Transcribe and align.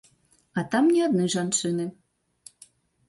А 0.61 0.63
там 0.71 0.89
не 0.95 1.01
адны 1.07 1.27
жанчыны. 1.35 1.85